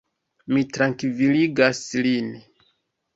Mi 0.55 0.61
trankviligas 0.77 1.81
lin. 2.07 2.33